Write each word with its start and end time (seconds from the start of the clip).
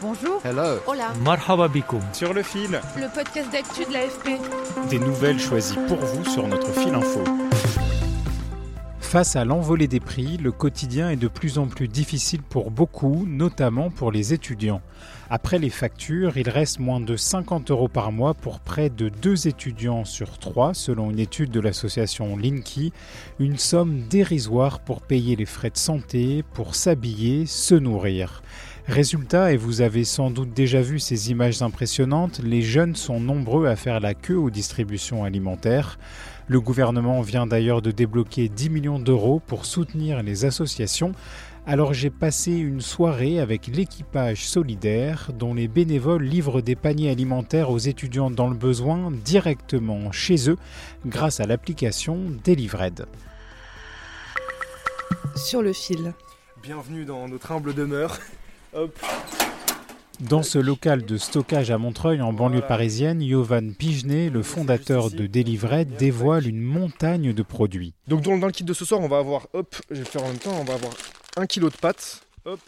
Bonjour. 0.00 0.40
Hello. 0.44 0.78
Hola. 0.86 1.12
Marhaba 1.24 1.68
bikoum. 1.68 2.00
Sur 2.12 2.32
le 2.32 2.42
fil, 2.42 2.80
Le 2.96 3.12
podcast 3.12 3.50
d'actu 3.50 3.84
de 3.84 3.92
l'AFP. 3.92 4.40
des 4.90 4.98
nouvelles 4.98 5.40
choisies 5.40 5.78
pour 5.88 5.98
vous 5.98 6.24
sur 6.24 6.46
notre 6.46 6.72
fil 6.72 6.94
info. 6.94 7.24
Face 9.00 9.36
à 9.36 9.44
l'envolée 9.46 9.88
des 9.88 10.00
prix, 10.00 10.36
le 10.36 10.52
quotidien 10.52 11.08
est 11.10 11.16
de 11.16 11.28
plus 11.28 11.56
en 11.58 11.66
plus 11.66 11.88
difficile 11.88 12.42
pour 12.42 12.70
beaucoup, 12.70 13.24
notamment 13.26 13.88
pour 13.90 14.12
les 14.12 14.34
étudiants. 14.34 14.82
Après 15.30 15.58
les 15.58 15.70
factures, 15.70 16.36
il 16.36 16.48
reste 16.50 16.78
moins 16.78 17.00
de 17.00 17.16
50 17.16 17.70
euros 17.70 17.88
par 17.88 18.12
mois 18.12 18.34
pour 18.34 18.60
près 18.60 18.90
de 18.90 19.08
deux 19.08 19.48
étudiants 19.48 20.04
sur 20.04 20.38
trois, 20.38 20.74
selon 20.74 21.10
une 21.10 21.18
étude 21.18 21.50
de 21.50 21.60
l'association 21.60 22.36
Linky, 22.36 22.92
une 23.38 23.56
somme 23.58 24.02
dérisoire 24.10 24.78
pour 24.80 25.00
payer 25.00 25.36
les 25.36 25.46
frais 25.46 25.70
de 25.70 25.78
santé, 25.78 26.44
pour 26.52 26.74
s'habiller, 26.74 27.46
se 27.46 27.74
nourrir. 27.74 28.42
Résultat, 28.88 29.52
et 29.52 29.58
vous 29.58 29.82
avez 29.82 30.02
sans 30.02 30.30
doute 30.30 30.54
déjà 30.54 30.80
vu 30.80 30.98
ces 30.98 31.30
images 31.30 31.60
impressionnantes, 31.60 32.40
les 32.42 32.62
jeunes 32.62 32.96
sont 32.96 33.20
nombreux 33.20 33.66
à 33.66 33.76
faire 33.76 34.00
la 34.00 34.14
queue 34.14 34.38
aux 34.38 34.48
distributions 34.48 35.24
alimentaires. 35.24 35.98
Le 36.46 36.58
gouvernement 36.58 37.20
vient 37.20 37.46
d'ailleurs 37.46 37.82
de 37.82 37.90
débloquer 37.90 38.48
10 38.48 38.70
millions 38.70 38.98
d'euros 38.98 39.42
pour 39.46 39.66
soutenir 39.66 40.22
les 40.22 40.46
associations. 40.46 41.12
Alors 41.66 41.92
j'ai 41.92 42.08
passé 42.08 42.52
une 42.52 42.80
soirée 42.80 43.40
avec 43.40 43.66
l'équipage 43.66 44.48
solidaire 44.48 45.32
dont 45.38 45.52
les 45.52 45.68
bénévoles 45.68 46.24
livrent 46.24 46.62
des 46.62 46.74
paniers 46.74 47.10
alimentaires 47.10 47.68
aux 47.68 47.76
étudiants 47.76 48.30
dans 48.30 48.48
le 48.48 48.56
besoin 48.56 49.10
directement 49.10 50.12
chez 50.12 50.48
eux 50.48 50.56
grâce 51.04 51.40
à 51.40 51.46
l'application 51.46 52.18
Delivered. 52.42 53.04
Sur 55.36 55.60
le 55.60 55.74
fil. 55.74 56.14
Bienvenue 56.62 57.04
dans 57.04 57.28
notre 57.28 57.52
humble 57.52 57.74
demeure. 57.74 58.18
Hop, 58.78 58.96
Dans 60.20 60.44
ce 60.44 60.56
local 60.56 61.04
de 61.04 61.16
stockage 61.16 61.72
à 61.72 61.78
Montreuil 61.78 62.22
en 62.22 62.32
banlieue 62.32 62.60
parisienne, 62.60 63.20
Yovan 63.20 63.74
Pigenet, 63.74 64.30
le 64.30 64.44
fondateur 64.44 65.10
de 65.10 65.26
Delivered, 65.26 65.96
dévoile 65.96 66.46
une 66.46 66.60
montagne 66.60 67.32
de 67.32 67.42
produits. 67.42 67.92
Donc 68.06 68.22
dans, 68.22 68.36
le 68.36 68.52
kit 68.52 68.62
de 68.62 68.72
ce 68.72 68.84
soir, 68.84 69.00
on 69.00 69.08
va 69.08 69.18
avoir, 69.18 69.48
hop, 69.52 69.74
je 69.90 69.94
vais 69.94 70.00
le 70.02 70.06
faire 70.06 70.22
en 70.22 70.28
même 70.28 70.38
temps, 70.38 70.56
on 70.60 70.62
va 70.62 70.74
avoir 70.74 70.92
un 71.36 71.46
kilo 71.46 71.70
de 71.70 71.74
pâtes, 71.74 72.24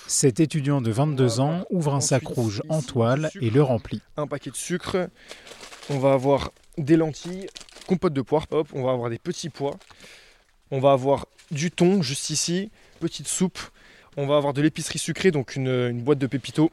Cet 0.09 0.41
étudiant 0.41 0.81
de 0.81 0.91
22 0.91 1.39
ans 1.39 1.65
ouvre 1.71 1.95
un 1.95 2.01
sac 2.01 2.27
rouge 2.27 2.61
en 2.69 2.83
toile 2.83 3.31
et 3.41 3.51
le 3.51 3.63
remplit. 3.63 4.03
un 4.17 4.27
paquet 4.27 4.51
de 4.51 4.57
sucre, 4.57 5.09
on 5.91 6.01
va 6.01 6.15
avoir 6.15 6.51
des 6.77 6.97
lentilles, 6.97 7.47
compote 7.87 8.15
de 8.15 8.23
poire, 8.23 8.47
hop, 8.51 8.67
on 8.73 8.83
va 8.83 8.91
avoir 8.91 9.11
des 9.11 9.21
petits 9.21 9.49
pois, 9.49 9.77
on 10.73 10.81
va 10.81 10.91
avoir 10.91 11.27
du 11.53 11.71
thon 11.71 12.03
juste 12.03 12.31
ici, 12.31 12.73
petite 12.99 13.29
soupe, 13.29 13.61
on 14.17 14.27
va 14.27 14.37
avoir 14.37 14.53
de 14.53 14.63
l'épicerie 14.63 14.99
sucrée, 14.99 15.31
donc 15.31 15.57
une, 15.57 16.01
boîte 16.03 16.19
de 16.19 16.27
pépito, 16.27 16.71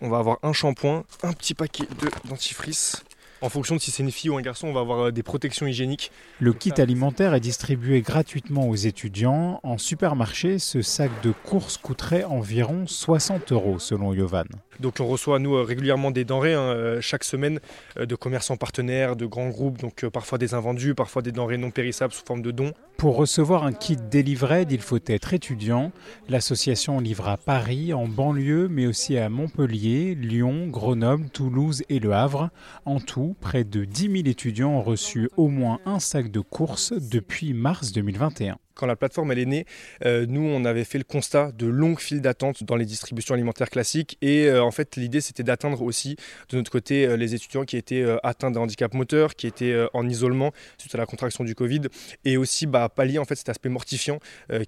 on 0.00 0.08
va 0.08 0.18
avoir 0.18 0.38
un 0.42 0.52
shampoing, 0.52 1.04
un 1.22 1.32
petit 1.32 1.54
paquet 1.54 1.84
de 1.84 2.28
dentifrice. 2.28 3.02
En 3.42 3.50
fonction 3.50 3.74
de 3.76 3.80
si 3.80 3.90
c'est 3.90 4.02
une 4.02 4.10
fille 4.10 4.30
ou 4.30 4.36
un 4.38 4.42
garçon, 4.42 4.68
on 4.68 4.72
va 4.72 4.80
avoir 4.80 5.06
euh, 5.06 5.12
des 5.12 5.22
protections 5.22 5.66
hygiéniques. 5.66 6.10
Le 6.40 6.54
kit 6.54 6.72
alimentaire 6.78 7.34
est 7.34 7.40
distribué 7.40 8.00
gratuitement 8.00 8.66
aux 8.66 8.74
étudiants. 8.74 9.60
En 9.62 9.76
supermarché, 9.76 10.58
ce 10.58 10.80
sac 10.80 11.10
de 11.22 11.32
courses 11.44 11.76
coûterait 11.76 12.24
environ 12.24 12.86
60 12.86 13.52
euros 13.52 13.78
selon 13.78 14.14
Yovan. 14.14 14.46
Donc 14.80 15.00
on 15.00 15.06
reçoit 15.06 15.38
nous 15.38 15.54
euh, 15.54 15.62
régulièrement 15.62 16.10
des 16.10 16.24
denrées 16.24 16.54
hein, 16.54 16.60
euh, 16.60 17.00
chaque 17.00 17.24
semaine 17.24 17.60
euh, 17.98 18.06
de 18.06 18.14
commerçants 18.14 18.56
partenaires, 18.56 19.16
de 19.16 19.26
grands 19.26 19.48
groupes, 19.48 19.78
donc 19.78 20.06
parfois 20.08 20.38
des 20.38 20.54
invendus, 20.54 20.94
parfois 20.94 21.22
des 21.22 21.32
denrées 21.32 21.58
non 21.58 21.70
périssables 21.70 22.12
sous 22.12 22.24
forme 22.24 22.42
de 22.42 22.50
dons. 22.50 22.72
Pour 22.96 23.16
recevoir 23.16 23.64
un 23.64 23.72
kit 23.72 23.96
Delivered, 23.96 24.72
il 24.72 24.80
faut 24.80 24.98
être 25.06 25.34
étudiant. 25.34 25.92
L'association 26.28 26.98
livre 27.00 27.28
à 27.28 27.36
Paris, 27.36 27.92
en 27.92 28.08
banlieue, 28.08 28.68
mais 28.68 28.86
aussi 28.86 29.18
à 29.18 29.28
Montpellier, 29.28 30.14
Lyon, 30.14 30.68
Grenoble, 30.68 31.28
Toulouse 31.28 31.82
et 31.88 32.00
Le 32.00 32.12
Havre. 32.12 32.50
En 32.84 33.00
tout, 33.00 33.36
près 33.40 33.64
de 33.64 33.84
10 33.84 34.02
000 34.02 34.14
étudiants 34.26 34.70
ont 34.70 34.82
reçu 34.82 35.28
au 35.36 35.48
moins 35.48 35.80
un 35.84 35.98
sac 35.98 36.30
de 36.30 36.40
courses 36.40 36.92
depuis 36.92 37.52
mars 37.52 37.92
2021. 37.92 38.56
Quand 38.76 38.86
la 38.86 38.94
plateforme 38.94 39.32
elle 39.32 39.38
est 39.38 39.46
née, 39.46 39.64
euh, 40.04 40.26
nous 40.28 40.42
on 40.42 40.66
avait 40.66 40.84
fait 40.84 40.98
le 40.98 41.04
constat 41.04 41.50
de 41.52 41.66
longues 41.66 41.98
files 41.98 42.20
d'attente 42.20 42.62
dans 42.62 42.76
les 42.76 42.84
distributions 42.84 43.34
alimentaires 43.34 43.70
classiques 43.70 44.18
et 44.20 44.48
euh, 44.48 44.62
en 44.62 44.70
fait 44.70 44.96
l'idée 44.96 45.22
c'était 45.22 45.42
d'atteindre 45.42 45.80
aussi 45.80 46.16
de 46.50 46.58
notre 46.58 46.70
côté 46.70 47.06
euh, 47.06 47.16
les 47.16 47.34
étudiants 47.34 47.64
qui 47.64 47.78
étaient 47.78 48.04
atteints 48.22 48.50
d'un 48.50 48.60
handicap 48.60 48.92
moteur, 48.92 49.34
qui 49.34 49.46
étaient 49.46 49.74
en 49.94 50.06
isolement 50.06 50.52
suite 50.76 50.94
à 50.94 50.98
la 50.98 51.06
contraction 51.06 51.42
du 51.42 51.54
Covid 51.54 51.82
et 52.26 52.36
aussi 52.36 52.66
bah, 52.66 52.90
pallier 52.90 53.18
en 53.18 53.24
fait 53.24 53.34
cet 53.34 53.48
aspect 53.48 53.70
mortifiant 53.70 54.18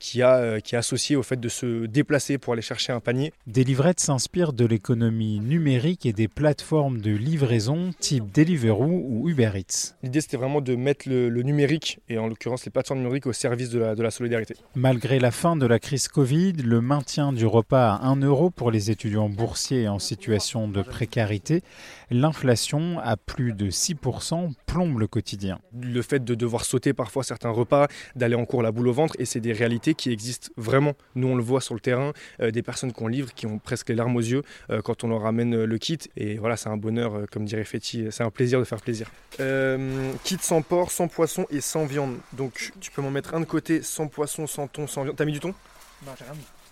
qui, 0.01 0.23
a, 0.23 0.61
qui 0.61 0.75
est 0.75 0.79
associé 0.79 1.17
au 1.17 1.23
fait 1.23 1.39
de 1.39 1.49
se 1.49 1.85
déplacer 1.87 2.39
pour 2.39 2.55
aller 2.55 2.63
chercher 2.63 2.93
un 2.93 3.01
panier. 3.01 3.33
Delivered 3.47 4.01
s'inspire 4.01 4.55
de 4.55 4.65
l'économie 4.65 5.41
numérique 5.41 6.07
et 6.07 6.15
des 6.15 6.29
plateformes 6.29 7.01
de 7.01 7.11
livraison 7.11 7.91
type 8.01 8.33
Deliveroo 8.33 9.05
ou 9.09 9.29
Uber 9.29 9.51
Eats. 9.55 9.95
L'idée 10.03 10.21
c'était 10.21 10.39
vraiment 10.39 10.61
de 10.61 10.75
mettre 10.75 11.09
le, 11.09 11.29
le 11.29 11.43
numérique 11.43 12.01
et 12.09 12.19
en 12.19 12.27
l'occurrence 12.27 12.65
les 12.65 12.71
plateformes 12.71 13.01
numériques 13.01 13.27
au 13.27 13.33
service 13.33 13.69
de 13.71 13.79
la, 13.79 13.95
de 13.99 14.03
la 14.03 14.11
solidarité. 14.11 14.55
Malgré 14.75 15.19
la 15.19 15.31
fin 15.31 15.57
de 15.57 15.67
la 15.67 15.79
crise 15.79 16.09
Covid, 16.09 16.53
le 16.53 16.81
maintien 16.81 17.33
du 17.33 17.45
repas 17.45 17.95
à 17.95 18.07
1 18.07 18.23
euro 18.23 18.51
pour 18.51 18.71
les 18.71 18.91
étudiants 18.91 19.29
boursiers 19.29 19.89
en 19.89 19.99
situation 19.99 20.69
de 20.69 20.81
précarité, 20.83 21.63
l'inflation 22.11 22.99
à 23.01 23.17
plus 23.17 23.53
de 23.53 23.71
6% 23.71 24.53
plombe 24.67 24.99
le 24.99 25.07
quotidien. 25.07 25.59
le 25.81 26.01
fait 26.03 26.25
de 26.25 26.35
devoir 26.35 26.65
sauter 26.65 26.93
parfois 26.93 27.23
certains 27.25 27.51
repas, 27.51 27.89
d'aller 28.17 28.35
en 28.35 28.45
cours 28.45 28.63
la 28.63 28.73
boule 28.73 28.89
au 28.89 28.93
ventre, 28.93 29.15
et 29.19 29.25
c'est 29.25 29.41
des 29.41 29.53
réalités 29.53 29.95
qui 29.95 30.11
existent 30.11 30.49
vraiment. 30.57 30.95
Nous, 31.15 31.29
on 31.29 31.37
le 31.37 31.43
voit 31.43 31.61
sur 31.61 31.75
le 31.75 31.81
terrain, 31.81 32.13
euh, 32.41 32.51
des 32.51 32.63
personnes 32.63 32.93
qu'on 32.93 33.09
livre 33.09 33.35
qui 33.35 33.47
ont 33.47 33.59
presque 33.59 33.89
les 33.89 33.95
larmes 33.95 34.17
aux 34.17 34.21
yeux 34.21 34.43
euh, 34.71 34.81
quand 34.81 35.05
on 35.05 35.09
leur 35.09 35.23
ramène 35.23 35.55
euh, 35.55 35.67
le 35.67 35.79
kit. 35.79 35.99
Et 36.17 36.39
voilà, 36.39 36.57
c'est 36.57 36.69
un 36.69 36.77
bonheur, 36.77 37.15
euh, 37.15 37.25
comme 37.31 37.45
dirait 37.45 37.65
Fetty, 37.65 38.07
c'est 38.11 38.23
un 38.23 38.31
plaisir 38.31 38.59
de 38.59 38.65
faire 38.65 38.81
plaisir. 38.81 39.11
Euh, 39.41 40.13
kit 40.25 40.39
sans 40.41 40.63
porc, 40.63 40.91
sans 40.91 41.09
poisson 41.09 41.47
et 41.51 41.61
sans 41.61 41.85
viande. 41.85 42.17
Donc, 42.33 42.73
tu 42.81 42.91
peux 42.91 43.03
m'en 43.03 43.11
mettre 43.11 43.35
un 43.35 43.41
de 43.41 43.45
côté, 43.45 43.83
sans 43.89 44.09
poisson, 44.09 44.47
sans 44.47 44.67
thon, 44.67 44.87
sans 44.87 45.03
viande. 45.03 45.17
T'as 45.17 45.25
mis 45.25 45.33
du 45.33 45.41
thon? 45.41 45.55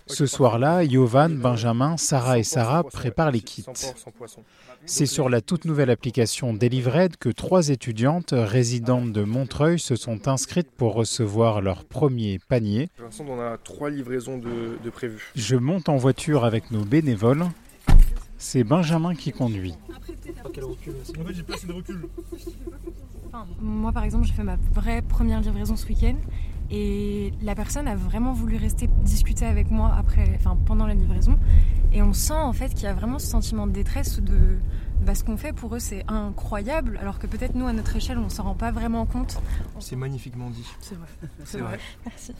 Ce 0.09 0.25
soir-là, 0.25 0.83
Yovan, 0.83 1.37
Benjamin, 1.37 1.97
Sarah 1.97 2.39
et 2.39 2.43
Sarah 2.43 2.83
préparent 2.83 3.31
les 3.31 3.41
kits. 3.41 3.63
Sans 3.63 3.73
porc, 3.73 3.97
sans 3.97 4.11
poisson. 4.11 4.43
C'est 4.85 5.05
sur 5.05 5.27
la 5.27 5.41
toute 5.41 5.65
nouvelle 5.65 5.89
application 5.89 6.53
Delivered 6.53 7.17
que 7.17 7.27
trois 7.27 7.69
étudiantes 7.69 8.33
résidentes 8.33 9.11
de 9.11 9.23
Montreuil 9.23 9.79
se 9.79 9.97
sont 9.97 10.29
inscrites 10.29 10.71
pour 10.71 10.93
recevoir 10.93 11.59
leur 11.59 11.83
premier 11.83 12.39
panier. 12.39 12.89
Pour 12.95 13.05
l'instant, 13.05 13.25
on 13.27 13.41
a 13.41 13.57
trois 13.57 13.89
livraisons 13.89 14.37
de, 14.37 14.77
de 14.81 14.89
prévues. 14.89 15.31
Je 15.35 15.57
monte 15.57 15.89
en 15.89 15.97
voiture 15.97 16.45
avec 16.45 16.71
nos 16.71 16.85
bénévoles. 16.85 17.45
C'est 18.37 18.63
Benjamin 18.63 19.15
qui 19.15 19.31
conduit. 19.31 19.73
Moi, 23.59 23.91
par 23.91 24.03
exemple, 24.03 24.25
j'ai 24.25 24.33
fait 24.33 24.43
ma 24.43 24.57
vraie 24.73 25.01
première 25.01 25.41
livraison 25.41 25.75
ce 25.75 25.87
week-end 25.87 26.15
et 26.69 27.33
la 27.41 27.55
personne 27.55 27.87
a 27.87 27.95
vraiment 27.95 28.33
voulu 28.33 28.57
rester 28.57 28.87
discuter 29.03 29.45
avec 29.45 29.71
moi 29.71 29.93
après, 29.97 30.29
enfin, 30.35 30.57
pendant 30.65 30.85
la 30.85 30.93
livraison. 30.93 31.37
Et 31.93 32.01
on 32.01 32.13
sent 32.13 32.33
en 32.33 32.53
fait 32.53 32.69
qu'il 32.73 32.83
y 32.83 32.87
a 32.87 32.93
vraiment 32.93 33.19
ce 33.19 33.27
sentiment 33.27 33.67
de 33.67 33.71
détresse 33.71 34.17
ou 34.17 34.21
de 34.21 34.37
bah, 35.01 35.15
ce 35.15 35.23
qu'on 35.23 35.37
fait 35.37 35.53
pour 35.53 35.73
eux, 35.75 35.79
c'est 35.79 36.03
incroyable, 36.07 36.97
alors 37.01 37.19
que 37.19 37.27
peut-être 37.27 37.55
nous, 37.55 37.65
à 37.65 37.73
notre 37.73 37.95
échelle, 37.95 38.17
on 38.17 38.29
s'en 38.29 38.43
rend 38.43 38.55
pas 38.55 38.71
vraiment 38.71 39.05
compte. 39.05 39.39
C'est 39.79 39.95
magnifiquement 39.95 40.49
dit. 40.49 40.65
C'est 40.81 40.95
vrai. 40.95 41.07
C'est 41.45 41.59
vrai. 41.59 41.79
Merci. 42.05 42.33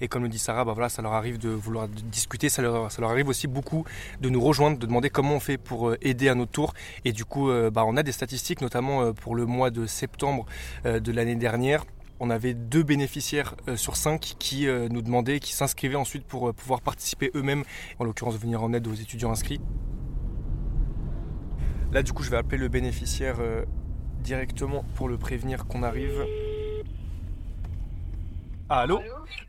Et 0.00 0.08
comme 0.08 0.22
le 0.22 0.28
dit 0.28 0.38
Sarah, 0.38 0.64
bah 0.64 0.88
ça 0.88 1.02
leur 1.02 1.12
arrive 1.12 1.38
de 1.38 1.48
vouloir 1.48 1.88
discuter, 1.88 2.48
ça 2.48 2.62
leur, 2.62 2.88
arrive 3.00 3.28
aussi 3.28 3.46
beaucoup 3.46 3.84
de 4.20 4.28
nous 4.28 4.40
rejoindre, 4.40 4.78
de 4.78 4.86
demander 4.86 5.10
comment 5.10 5.34
on 5.34 5.40
fait 5.40 5.58
pour 5.58 5.88
euh, 5.88 5.98
aider 6.02 6.28
à 6.28 6.34
notre 6.34 6.52
tour. 6.52 6.74
Et 7.04 7.12
du 7.12 7.24
coup, 7.24 7.50
euh, 7.50 7.70
bah, 7.70 7.84
on 7.86 7.96
a 7.96 8.02
des 8.02 8.12
statistiques, 8.12 8.60
notamment 8.60 9.02
euh, 9.02 9.12
pour 9.12 9.34
le 9.34 9.46
mois 9.46 9.70
de 9.70 9.86
septembre 9.86 10.46
de 10.84 11.12
l'année 11.12 11.36
dernière. 11.36 11.84
On 12.20 12.30
avait 12.30 12.54
deux 12.54 12.82
bénéficiaires 12.82 13.54
sur 13.76 13.96
cinq 13.96 14.34
qui 14.38 14.66
nous 14.66 15.02
demandaient, 15.02 15.40
qui 15.40 15.52
s'inscrivaient 15.52 15.96
ensuite 15.96 16.24
pour 16.24 16.54
pouvoir 16.54 16.80
participer 16.80 17.30
eux-mêmes, 17.34 17.64
en 17.98 18.04
l'occurrence 18.04 18.36
venir 18.36 18.62
en 18.62 18.72
aide 18.72 18.86
aux 18.86 18.94
étudiants 18.94 19.30
inscrits. 19.30 19.60
Là, 21.92 22.02
du 22.02 22.12
coup, 22.12 22.22
je 22.22 22.30
vais 22.30 22.36
appeler 22.36 22.58
le 22.58 22.68
bénéficiaire 22.68 23.36
directement 24.20 24.84
pour 24.94 25.08
le 25.08 25.18
prévenir 25.18 25.66
qu'on 25.66 25.82
arrive. 25.82 26.24
Allô 28.70 29.00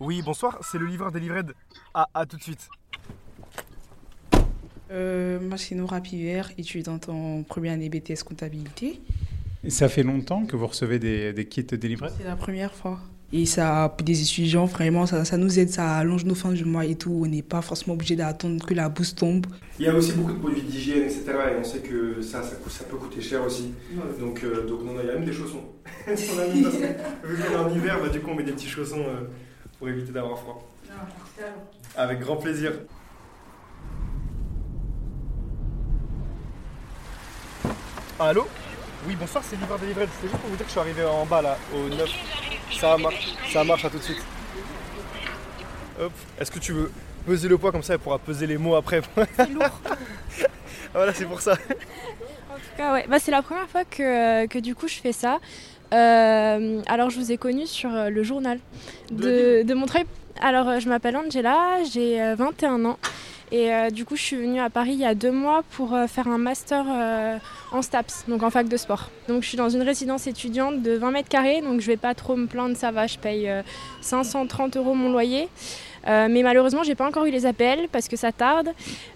Oui, 0.01 0.21
bonsoir, 0.21 0.59
c'est 0.61 0.77
le 0.77 0.85
livreur 0.85 1.11
des 1.11 1.21
livrades. 1.21 1.53
Ah, 1.93 2.09
à 2.13 2.25
tout 2.25 2.35
de 2.35 2.43
suite. 2.43 2.67
Euh, 4.91 5.39
moi, 5.39 5.57
c'est 5.57 5.73
Nora 5.73 6.01
Pivert, 6.01 6.51
étudiante 6.57 7.07
en 7.07 7.43
première 7.43 7.73
année 7.73 7.89
BTS 7.89 8.23
comptabilité. 8.25 9.01
Et 9.63 9.69
ça 9.69 9.87
fait 9.87 10.03
longtemps 10.03 10.45
que 10.45 10.57
vous 10.57 10.67
recevez 10.67 10.99
des, 10.99 11.31
des 11.31 11.47
kits 11.47 11.63
délivrés 11.63 12.09
C'est 12.17 12.25
la 12.25 12.35
première 12.35 12.73
fois. 12.73 12.99
Et 13.37 13.45
ça, 13.45 13.93
pour 13.97 14.05
des 14.05 14.21
étudiants, 14.21 14.63
vraiment, 14.63 15.05
ça, 15.05 15.25
ça 15.25 15.35
nous 15.35 15.59
aide, 15.59 15.69
ça 15.69 15.97
allonge 15.97 16.23
nos 16.23 16.35
fins 16.35 16.53
du 16.53 16.63
mois 16.63 16.85
et 16.85 16.95
tout. 16.95 17.23
On 17.25 17.27
n'est 17.27 17.41
pas 17.41 17.61
forcément 17.61 17.95
obligé 17.95 18.15
d'attendre 18.15 18.65
que 18.65 18.73
la 18.73 18.87
bourse 18.87 19.13
tombe. 19.13 19.45
Il 19.77 19.85
y 19.85 19.89
a 19.89 19.93
aussi 19.93 20.13
beaucoup 20.13 20.31
de 20.31 20.39
produits 20.39 20.61
d'hygiène, 20.61 21.03
etc. 21.03 21.25
Et 21.51 21.59
on 21.59 21.63
sait 21.65 21.79
que 21.79 22.21
ça, 22.21 22.41
ça, 22.41 22.85
peut 22.89 22.95
coûter 22.95 23.19
cher 23.19 23.43
aussi. 23.43 23.73
Donc, 24.21 24.41
euh, 24.45 24.65
donc 24.65 24.85
non, 24.85 24.93
il 25.03 25.07
y 25.07 25.09
a 25.09 25.15
même 25.15 25.25
des 25.25 25.33
chaussons. 25.33 25.63
on 26.07 26.11
a 26.11 26.47
mis 26.47 26.61
parce 26.61 26.77
que, 26.77 27.27
vu 27.27 27.43
qu'on 27.43 27.51
est 27.51 27.57
en 27.57 27.75
hiver, 27.75 27.99
bah, 28.01 28.07
du 28.07 28.21
coup, 28.21 28.29
on 28.31 28.35
met 28.35 28.43
des 28.43 28.53
petits 28.53 28.69
chaussons 28.69 29.01
euh, 29.01 29.27
pour 29.79 29.89
éviter 29.89 30.13
d'avoir 30.13 30.39
froid. 30.39 30.65
Avec 31.97 32.21
grand 32.21 32.37
plaisir. 32.37 32.71
Allô? 38.17 38.47
Oui, 39.05 39.17
bonsoir, 39.19 39.43
c'est 39.45 39.57
livreur 39.57 39.77
des 39.79 39.87
livrades. 39.87 40.07
C'était 40.15 40.29
juste 40.29 40.39
pour 40.39 40.49
vous 40.51 40.55
dire 40.55 40.65
que 40.65 40.71
je 40.71 40.79
suis 40.79 40.79
arrivé 40.79 41.03
en 41.03 41.25
bas 41.25 41.41
là, 41.41 41.57
au 41.75 41.89
9. 41.89 42.44
Ça 42.71 42.97
marche, 42.97 43.33
ça 43.51 43.63
marche, 43.63 43.85
à 43.85 43.89
tout 43.89 43.97
de 43.97 44.03
suite. 44.03 44.21
Hop, 45.99 46.11
est-ce 46.39 46.51
que 46.51 46.59
tu 46.59 46.73
veux 46.73 46.91
peser 47.25 47.47
le 47.47 47.57
poids 47.57 47.71
comme 47.71 47.83
ça, 47.83 47.93
elle 47.93 47.99
pourra 47.99 48.19
peser 48.19 48.45
les 48.47 48.57
mots 48.57 48.75
après 48.75 49.01
C'est 49.35 49.49
lourd. 49.49 49.79
Voilà, 50.93 51.13
c'est 51.13 51.25
pour 51.25 51.41
ça. 51.41 51.53
En 51.53 52.55
tout 52.55 52.77
cas, 52.77 52.93
ouais. 52.93 53.05
Bah, 53.09 53.19
c'est 53.19 53.31
la 53.31 53.41
première 53.41 53.67
fois 53.67 53.83
que, 53.83 54.45
que 54.47 54.59
du 54.59 54.75
coup 54.75 54.87
je 54.87 54.95
fais 54.95 55.11
ça. 55.11 55.39
Euh, 55.93 56.81
alors 56.87 57.09
je 57.09 57.19
vous 57.19 57.33
ai 57.33 57.37
connu 57.37 57.67
sur 57.67 57.93
euh, 57.93 58.09
le 58.09 58.23
journal 58.23 58.59
de, 59.11 59.63
de 59.63 59.73
Montreuil. 59.73 60.05
Alors 60.41 60.69
euh, 60.69 60.79
je 60.79 60.87
m'appelle 60.87 61.17
Angela, 61.17 61.83
j'ai 61.91 62.21
euh, 62.21 62.35
21 62.35 62.85
ans 62.85 62.97
et 63.51 63.71
euh, 63.71 63.89
du 63.89 64.05
coup 64.05 64.15
je 64.15 64.21
suis 64.21 64.35
venue 64.37 64.59
à 64.59 64.69
Paris 64.69 64.93
il 64.93 64.99
y 64.99 65.05
a 65.05 65.15
deux 65.15 65.31
mois 65.31 65.63
pour 65.71 65.93
euh, 65.93 66.07
faire 66.07 66.27
un 66.27 66.37
master 66.37 66.85
euh, 66.89 67.37
en 67.71 67.81
STAPS, 67.81 68.25
donc 68.27 68.43
en 68.43 68.49
fac 68.49 68.67
de 68.67 68.77
sport. 68.77 69.09
Donc 69.27 69.43
je 69.43 69.47
suis 69.49 69.57
dans 69.57 69.69
une 69.69 69.81
résidence 69.81 70.27
étudiante 70.27 70.81
de 70.81 70.93
20 70.93 71.11
mètres 71.11 71.29
carrés, 71.29 71.61
donc 71.61 71.81
je 71.81 71.87
vais 71.87 71.97
pas 71.97 72.13
trop 72.15 72.35
me 72.35 72.47
plaindre, 72.47 72.75
ça 72.75 72.91
va, 72.91 73.07
je 73.07 73.17
paye 73.17 73.49
euh, 73.49 73.61
530 74.01 74.77
euros 74.77 74.93
mon 74.93 75.11
loyer. 75.11 75.47
Mais 76.07 76.43
malheureusement, 76.43 76.83
j'ai 76.83 76.93
pas 76.93 77.07
encore 77.07 77.25
eu 77.25 77.31
les 77.31 77.47
appels 77.47 77.87
parce 77.91 78.07
que 78.07 78.15
ça 78.15 78.31
tarde. 78.31 78.69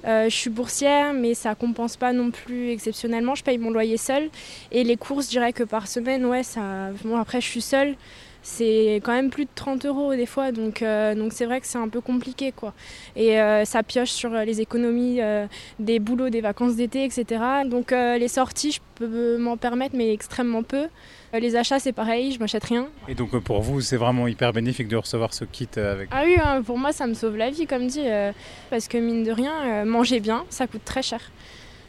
Je 0.03 0.27
suis 0.31 0.49
boursière, 0.49 1.13
mais 1.13 1.35
ça 1.35 1.53
compense 1.53 1.97
pas 1.97 2.13
non 2.13 2.31
plus 2.31 2.71
exceptionnellement. 2.71 3.35
Je 3.35 3.43
paye 3.43 3.59
mon 3.59 3.69
loyer 3.69 3.97
seul. 3.97 4.31
Et 4.71 4.83
les 4.83 4.97
courses, 4.97 5.25
je 5.25 5.29
dirais 5.29 5.53
que 5.53 5.61
par 5.61 5.87
semaine, 5.87 6.25
ouais, 6.25 6.41
ça. 6.41 6.89
Après, 7.15 7.41
je 7.41 7.45
suis 7.45 7.61
seule. 7.61 7.95
C'est 8.41 9.01
quand 9.03 9.11
même 9.11 9.29
plus 9.29 9.45
de 9.45 9.49
30 9.53 9.85
euros 9.85 10.15
des 10.15 10.25
fois, 10.25 10.51
donc 10.51 10.81
euh, 10.81 11.13
donc 11.13 11.33
c'est 11.33 11.45
vrai 11.45 11.59
que 11.59 11.67
c'est 11.67 11.77
un 11.77 11.89
peu 11.89 11.99
compliqué 11.99 12.51
quoi. 12.53 12.73
Et 13.15 13.39
euh, 13.39 13.65
ça 13.65 13.83
pioche 13.83 14.11
sur 14.11 14.29
les 14.29 14.61
économies 14.61 15.21
euh, 15.21 15.45
des 15.79 15.99
boulots, 15.99 16.29
des 16.29 16.41
vacances 16.41 16.75
d'été, 16.75 17.03
etc. 17.03 17.25
Donc 17.65 17.91
euh, 17.91 18.17
les 18.17 18.29
sorties, 18.29 18.71
je 18.71 18.79
peux 18.95 19.37
m'en 19.37 19.57
permettre, 19.57 19.95
mais 19.95 20.13
extrêmement 20.13 20.63
peu. 20.63 20.87
Euh, 21.33 21.39
les 21.39 21.55
achats, 21.55 21.79
c'est 21.79 21.91
pareil, 21.91 22.31
je 22.31 22.39
m'achète 22.39 22.63
rien. 22.63 22.87
Et 23.07 23.15
donc 23.15 23.33
euh, 23.33 23.39
pour 23.41 23.61
vous, 23.61 23.81
c'est 23.81 23.97
vraiment 23.97 24.27
hyper 24.27 24.53
bénéfique 24.53 24.87
de 24.87 24.95
recevoir 24.97 25.33
ce 25.33 25.43
kit 25.45 25.67
euh, 25.77 25.93
avec. 25.93 26.09
Ah 26.11 26.23
oui, 26.25 26.35
hein, 26.43 26.61
pour 26.63 26.77
moi, 26.77 26.91
ça 26.91 27.07
me 27.07 27.13
sauve 27.13 27.35
la 27.37 27.49
vie, 27.49 27.67
comme 27.67 27.87
dit, 27.87 28.03
euh, 28.05 28.31
parce 28.69 28.87
que 28.87 28.97
mine 28.97 29.23
de 29.23 29.31
rien, 29.31 29.53
euh, 29.65 29.85
manger 29.85 30.19
bien, 30.21 30.45
ça 30.49 30.65
coûte 30.65 30.85
très 30.85 31.01
cher. 31.01 31.19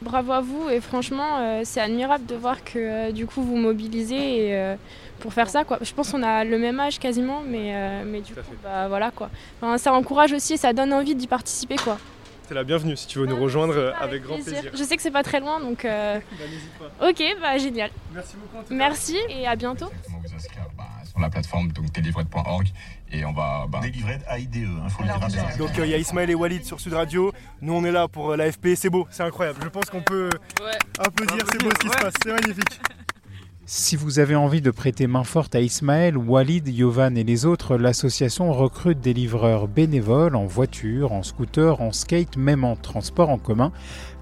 Bravo 0.01 0.31
à 0.31 0.41
vous 0.41 0.67
et 0.69 0.81
franchement, 0.81 1.37
euh, 1.39 1.61
c'est 1.63 1.79
admirable 1.79 2.25
de 2.25 2.35
voir 2.35 2.63
que 2.63 2.79
euh, 2.79 3.11
du 3.11 3.27
coup 3.27 3.41
vous 3.43 3.55
mobilisez 3.55 4.47
et, 4.47 4.55
euh, 4.57 4.75
pour 5.19 5.31
faire 5.33 5.47
ça. 5.49 5.63
Quoi. 5.63 5.77
Je 5.81 5.93
pense 5.93 6.11
qu'on 6.11 6.23
a 6.23 6.43
le 6.43 6.57
même 6.57 6.79
âge 6.79 6.97
quasiment, 6.97 7.41
mais, 7.45 7.71
euh, 7.75 8.03
mais 8.05 8.21
du 8.21 8.33
coup, 8.33 8.39
bah, 8.63 8.87
voilà 8.87 9.11
quoi. 9.11 9.29
Enfin, 9.61 9.77
ça 9.77 9.93
encourage 9.93 10.33
aussi 10.33 10.53
et 10.53 10.57
ça 10.57 10.73
donne 10.73 10.91
envie 10.91 11.13
d'y 11.13 11.27
participer 11.27 11.75
quoi. 11.75 11.99
T'es 12.47 12.55
la 12.55 12.63
bienvenue 12.63 12.97
si 12.97 13.07
tu 13.07 13.19
veux 13.19 13.27
nous 13.27 13.39
rejoindre 13.39 13.93
avec 14.01 14.23
grand 14.23 14.35
plaisir. 14.41 14.71
Je 14.73 14.83
sais 14.83 14.95
que 14.97 15.01
c'est 15.03 15.11
pas 15.11 15.23
très 15.23 15.39
loin, 15.39 15.59
donc 15.59 15.85
euh, 15.85 16.17
Bah, 16.19 16.45
n'hésite 16.51 16.71
pas. 16.79 17.07
ok, 17.09 17.37
bah 17.41 17.57
génial. 17.59 17.91
Merci 18.13 18.35
beaucoup 18.37 18.57
en 18.57 18.63
tout 18.63 18.69
cas. 18.69 18.75
Merci 18.75 19.17
et 19.29 19.47
à 19.47 19.55
bientôt. 19.55 19.87
La 21.21 21.29
plateforme 21.29 21.71
donc 21.71 21.91
delivrette.org 21.91 22.67
et 23.11 23.25
on 23.25 23.33
va 23.33 23.67
bah, 23.69 23.79
Délivré 23.81 24.19
AIDE, 24.29 24.55
il 24.55 24.89
faut 24.89 25.03
le 25.03 25.09
dire 25.09 25.27
bien. 25.27 25.57
Donc 25.57 25.77
euh, 25.77 25.85
il 25.85 25.91
y 25.91 25.93
a 25.93 25.97
Ismaël 25.97 26.29
et 26.29 26.35
Walid 26.35 26.63
sur 26.63 26.79
Sud 26.79 26.93
Radio. 26.93 27.31
Nous 27.61 27.73
on 27.73 27.83
est 27.83 27.91
là 27.91 28.07
pour 28.07 28.31
euh, 28.31 28.37
l'AFP. 28.37 28.69
C'est 28.75 28.89
beau, 28.89 29.07
c'est 29.11 29.23
incroyable. 29.23 29.59
Je 29.63 29.69
pense 29.69 29.85
qu'on 29.89 30.01
peut 30.01 30.29
applaudir. 30.97 31.45
C'est 31.51 31.63
beau 31.63 31.69
ce 31.71 31.79
qui 31.79 31.87
se 31.87 31.97
passe. 31.97 32.13
C'est 32.23 32.31
magnifique. 32.31 32.81
Si 33.73 33.95
vous 33.95 34.19
avez 34.19 34.35
envie 34.35 34.59
de 34.59 34.71
prêter 34.71 35.07
main 35.07 35.23
forte 35.23 35.55
à 35.55 35.61
Ismaël, 35.61 36.17
Walid, 36.17 36.67
Yovan 36.67 37.15
et 37.15 37.23
les 37.23 37.45
autres, 37.45 37.77
l'association 37.77 38.51
recrute 38.51 38.99
des 38.99 39.13
livreurs 39.13 39.67
bénévoles 39.69 40.35
en 40.35 40.45
voiture, 40.45 41.13
en 41.13 41.23
scooter, 41.23 41.79
en 41.79 41.93
skate, 41.93 42.35
même 42.35 42.65
en 42.65 42.75
transport 42.75 43.29
en 43.29 43.37
commun. 43.37 43.71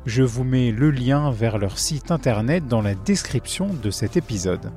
Je 0.05 0.23
vous 0.23 0.43
mets 0.43 0.71
le 0.71 0.91
lien 0.91 1.31
vers 1.31 1.57
leur 1.57 1.79
site 1.79 2.11
internet 2.11 2.67
dans 2.67 2.81
la 2.81 2.93
description 2.93 3.69
de 3.73 3.89
cet 3.89 4.17
épisode. 4.17 4.71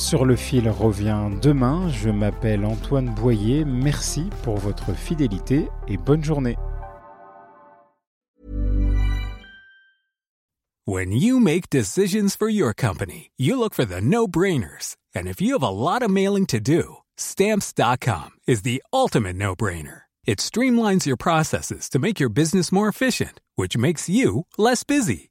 Sur 0.00 0.24
le 0.24 0.34
fil 0.34 0.66
revient 0.70 1.28
demain, 1.42 1.90
je 1.90 2.08
m'appelle 2.08 2.64
Antoine 2.64 3.14
Boyer, 3.14 3.66
merci 3.66 4.30
pour 4.42 4.56
votre 4.56 4.94
fidélité 4.94 5.68
et 5.88 5.98
bonne 5.98 6.24
journée. 6.24 6.56
When 10.86 11.12
you 11.12 11.38
make 11.38 11.68
decisions 11.68 12.34
for 12.34 12.48
your 12.48 12.72
company, 12.72 13.30
you 13.36 13.58
look 13.58 13.74
for 13.74 13.84
the 13.84 14.00
no 14.00 14.26
brainers. 14.26 14.96
And 15.14 15.28
if 15.28 15.38
you 15.38 15.52
have 15.52 15.62
a 15.62 15.68
lot 15.68 16.00
of 16.00 16.10
mailing 16.10 16.46
to 16.46 16.60
do, 16.60 17.02
stamps.com 17.18 18.30
is 18.46 18.62
the 18.62 18.82
ultimate 18.94 19.36
no 19.36 19.54
brainer. 19.54 20.04
It 20.24 20.38
streamlines 20.38 21.04
your 21.04 21.18
processes 21.18 21.90
to 21.90 21.98
make 21.98 22.18
your 22.18 22.30
business 22.30 22.72
more 22.72 22.88
efficient, 22.88 23.42
which 23.56 23.76
makes 23.76 24.08
you 24.08 24.46
less 24.56 24.82
busy. 24.82 25.30